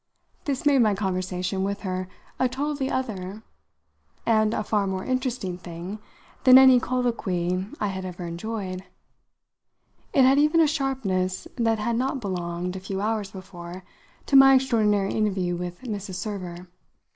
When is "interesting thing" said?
5.05-5.99